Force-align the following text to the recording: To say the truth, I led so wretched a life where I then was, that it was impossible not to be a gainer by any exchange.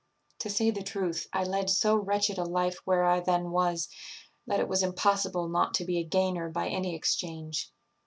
To 0.39 0.49
say 0.49 0.71
the 0.71 0.81
truth, 0.81 1.27
I 1.31 1.43
led 1.43 1.69
so 1.69 1.95
wretched 1.95 2.39
a 2.39 2.43
life 2.43 2.77
where 2.85 3.03
I 3.05 3.19
then 3.19 3.51
was, 3.51 3.87
that 4.47 4.59
it 4.59 4.67
was 4.67 4.81
impossible 4.81 5.47
not 5.47 5.75
to 5.75 5.85
be 5.85 5.99
a 5.99 6.03
gainer 6.03 6.49
by 6.49 6.69
any 6.69 6.95
exchange. 6.95 7.69